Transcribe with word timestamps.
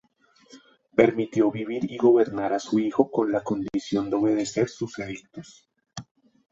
Permitió 0.95 1.51
vivir 1.51 1.85
y 1.91 1.95
gobernar 1.95 2.53
a 2.53 2.59
su 2.59 2.79
hijo 2.79 3.11
con 3.11 3.31
la 3.31 3.43
condición 3.43 4.09
de 4.09 4.15
obedecer 4.15 4.67
sus 4.67 4.97
edictos. 4.97 5.69